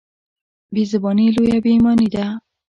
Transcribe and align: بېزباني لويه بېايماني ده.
بېزباني 0.73 1.25
لويه 1.35 1.57
بېايماني 1.63 2.07
ده. 2.13 2.25